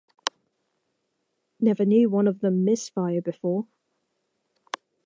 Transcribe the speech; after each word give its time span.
Never 1.59 1.85
knew 1.85 2.09
one 2.09 2.25
of 2.27 2.39
them 2.39 2.65
missfire 2.65 3.23
before. 3.23 3.67